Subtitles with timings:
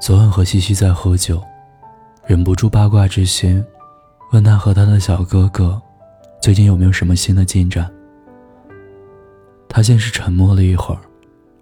[0.00, 1.42] 昨晚和西西在喝酒，
[2.24, 3.62] 忍不住八卦之心，
[4.32, 5.80] 问他和他的小哥哥
[6.40, 7.92] 最近有没有什么新的进展。
[9.68, 11.00] 他先是沉默了一会儿，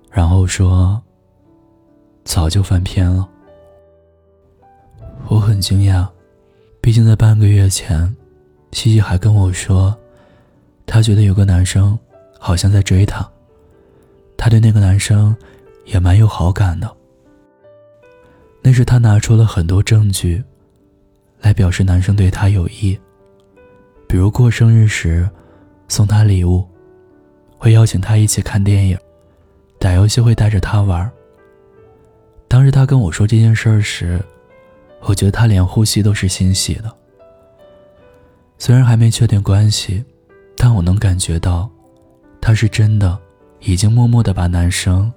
[0.09, 1.03] 然后说
[2.25, 3.29] ：“早就翻篇了。”
[5.27, 6.07] 我很惊讶，
[6.81, 8.15] 毕竟在半个月前，
[8.71, 9.93] 西西还跟我说，
[10.87, 11.99] 她觉得有个男生
[12.39, 13.29] 好像在追她，
[14.37, 15.37] 她对那个男生
[15.87, 16.98] 也蛮有好感的。
[18.63, 20.43] 那是她拿出了很多证据，
[21.41, 22.99] 来表示男生对她有意，
[24.09, 25.29] 比如过生日时
[25.89, 26.67] 送她礼物，
[27.57, 28.99] 会邀请她一起看电影，
[29.79, 31.11] 打游戏会带着她玩。
[32.47, 34.21] 当时她跟我说这件事时。
[35.03, 36.93] 我觉得他连呼吸都是欣喜的。
[38.59, 40.05] 虽然还没确定关系，
[40.57, 41.71] 但我能感觉到，
[42.41, 43.17] 他是真的
[43.61, 45.11] 已经默默的把男生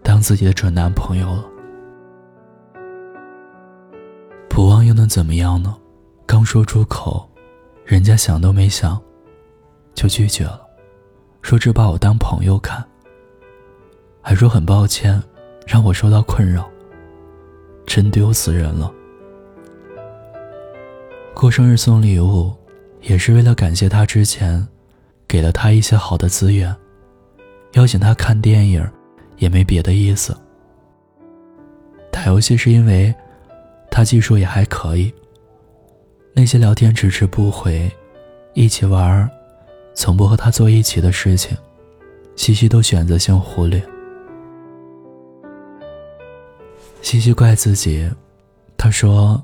[0.00, 1.44] 当自己的准男朋友了。
[4.96, 5.76] 能怎么样呢？
[6.24, 7.28] 刚说出口，
[7.84, 9.00] 人家想都没想，
[9.94, 10.66] 就拒绝了，
[11.42, 12.84] 说只把我当朋友看，
[14.22, 15.22] 还说很抱歉
[15.66, 16.68] 让我受到困扰，
[17.86, 18.90] 真丢死人了。
[21.34, 22.52] 过生日送礼物，
[23.02, 24.66] 也是为了感谢他之前
[25.28, 26.74] 给了他一些好的资源。
[27.72, 28.84] 邀请他看电影，
[29.36, 30.34] 也没别的意思。
[32.10, 33.14] 打游戏是因为
[33.90, 35.12] 他技术也还可以。
[36.32, 37.90] 那些聊天迟迟不回，
[38.54, 39.30] 一起玩，
[39.94, 41.56] 从不和他坐一起的事情，
[42.36, 43.82] 西西都选择性忽略。
[47.02, 48.10] 西西怪自己，
[48.76, 49.42] 他说。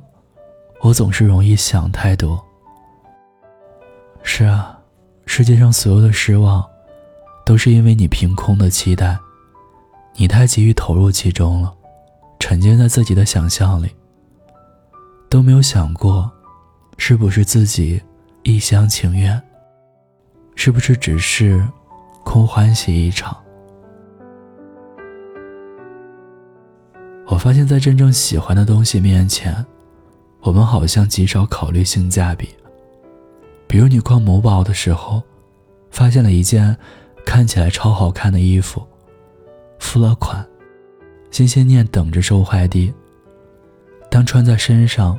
[0.84, 2.44] 我总是容易想太多。
[4.24, 4.76] 是啊，
[5.26, 6.68] 世界上所有的失望，
[7.46, 9.16] 都是因为你凭空的期待，
[10.16, 11.72] 你太急于投入其中了，
[12.40, 13.90] 沉浸在自己的想象里，
[15.33, 16.31] 都没有想过，
[16.98, 17.98] 是不是自己
[18.43, 19.43] 一厢情愿，
[20.54, 21.66] 是不是只是
[22.22, 23.34] 空欢喜一场？
[27.28, 29.65] 我发现，在真正喜欢的东西面前。
[30.43, 32.50] 我们好像极少考虑性价比。
[33.66, 35.22] 比如你逛某宝的时候，
[35.91, 36.76] 发现了一件
[37.25, 38.87] 看起来超好看的衣服，
[39.78, 40.47] 付了款，
[41.31, 42.93] 心心念等着收快递。
[44.12, 45.19] 当穿在身上，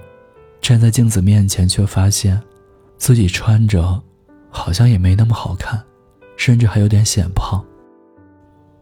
[0.61, 2.39] 站在镜子面前，却发现
[2.99, 3.99] 自己穿着
[4.51, 5.83] 好像也没那么好看，
[6.37, 7.65] 甚至还有点显胖。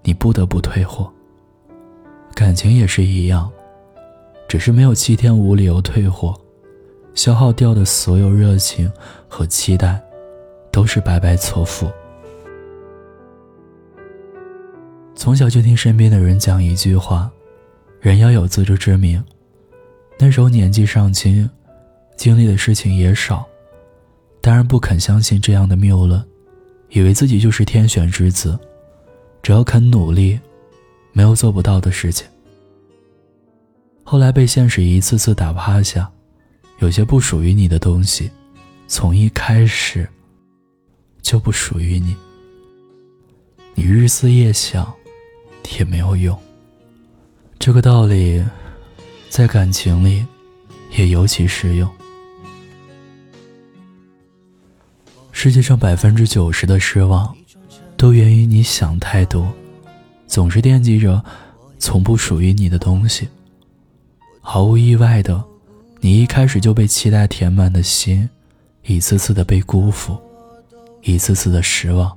[0.03, 1.09] 你不得不退货。
[2.35, 3.49] 感情也是一样。
[4.49, 6.37] 只是没有七天无理由退货，
[7.13, 8.91] 消耗掉的所有热情
[9.29, 9.97] 和期待，
[10.73, 11.89] 都是白白错付。
[15.15, 17.31] 从小就听身边的人讲一句话：
[18.01, 19.23] 人要有自知之明。
[20.23, 21.49] 那时候年纪尚轻，
[22.15, 23.43] 经历的事情也少，
[24.39, 26.23] 当然不肯相信这样的谬论，
[26.89, 28.57] 以为自己就是天选之子，
[29.41, 30.39] 只要肯努力，
[31.11, 32.27] 没有做不到的事情。
[34.03, 36.07] 后来被现实一次次打趴下，
[36.77, 38.29] 有些不属于你的东西，
[38.87, 40.07] 从一开始
[41.23, 42.15] 就不属于你。
[43.73, 44.93] 你日思夜想，
[45.79, 46.37] 也没有用。
[47.57, 48.43] 这个道理，
[49.31, 50.25] 在感情里
[50.97, 51.89] 也尤其适用。
[55.31, 57.33] 世界上百分之九十的失望，
[57.95, 59.49] 都源于你想太多，
[60.27, 61.23] 总是惦记着
[61.79, 63.25] 从不属于你的东西。
[64.41, 65.41] 毫无意外的，
[66.01, 68.29] 你一开始就被期待填满的心，
[68.83, 70.17] 一次次的被辜负，
[71.03, 72.11] 一次次的失望。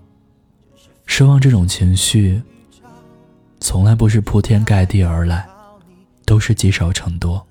[1.06, 2.42] 失望这种情绪，
[3.60, 5.46] 从来不是铺天盖地而来，
[6.24, 7.46] 都是积少成多。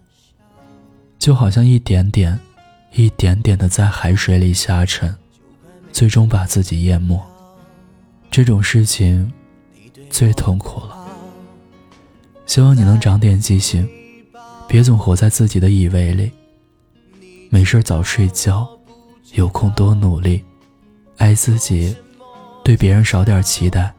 [1.19, 2.39] 就好像一点点、
[2.91, 5.15] 一点点的在海水里下沉，
[5.91, 7.21] 最终把自己淹没。
[8.29, 9.31] 这种事情
[10.09, 11.07] 最痛苦了。
[12.45, 13.87] 希望你能长点记性。
[14.67, 16.31] 别总活在自己的以为里。
[17.49, 18.67] 没事早睡觉，
[19.33, 20.43] 有空多努力，
[21.17, 21.95] 爱自己，
[22.63, 23.93] 对别人少点期待，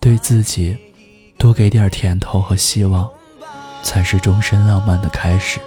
[0.00, 0.74] 对自己
[1.36, 3.10] 多给点甜头和希望，
[3.84, 5.60] 才是终身浪漫的开始。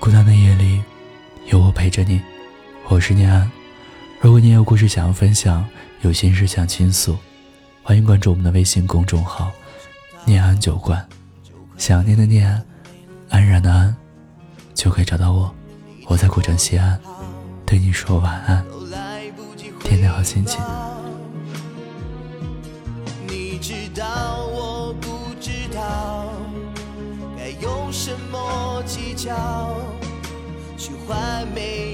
[0.00, 0.82] 孤单的夜里，
[1.44, 2.22] 有我陪着你。
[2.88, 3.48] 我是念安。
[4.18, 5.62] 如果你有故事想要分享，
[6.00, 7.18] 有心事想倾诉，
[7.82, 9.52] 欢迎关注我们的微信公众号
[10.24, 11.06] “念安酒馆”。
[11.76, 12.50] 想念的念，
[13.28, 13.94] 安然的安，
[14.72, 15.54] 就可以找到我。
[16.06, 16.98] 我在古城西安，
[17.66, 18.64] 对你说晚安，
[19.84, 20.58] 天天好心情。
[23.28, 26.32] 你知道我不知道
[27.36, 28.79] 该用什么
[29.22, 29.34] 笑
[30.78, 31.89] 去换美。